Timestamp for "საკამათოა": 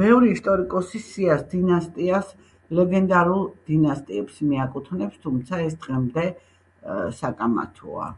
7.24-8.16